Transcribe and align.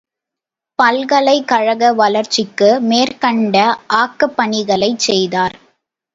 பல்கலைக் 0.79 1.47
கழக 1.47 1.93
வளர்ச்சிக்கு 1.93 2.79
மேற்கண்ட 2.81 3.57
ஆக்கப் 3.93 4.35
பணிகளைச் 4.35 4.99
செய்தார். 4.99 5.55